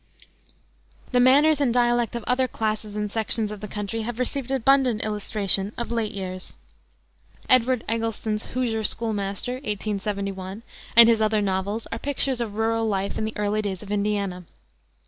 The 1.11 1.19
manners 1.19 1.61
and 1.61 1.71
dialect 1.71 2.15
of 2.15 2.23
other 2.23 2.47
classes 2.47 2.97
and 2.97 3.11
sections 3.11 3.51
of 3.51 3.61
the 3.61 3.67
country 3.67 4.01
have 4.01 4.17
received 4.17 4.49
abundant 4.49 5.05
illustration 5.05 5.73
of 5.77 5.91
late 5.91 6.13
years. 6.13 6.55
Edward 7.47 7.83
Eggleston's 7.87 8.47
Hoosier 8.57 8.83
Schoolmaster, 8.83 9.51
1871, 9.57 10.63
and 10.95 11.07
his 11.07 11.21
other 11.21 11.39
novels 11.43 11.85
are 11.91 11.99
pictures 11.99 12.41
of 12.41 12.55
rural 12.55 12.87
life 12.87 13.15
in 13.19 13.25
the 13.25 13.37
early 13.37 13.61
days 13.61 13.83
of 13.83 13.91
Indiana. 13.91 14.45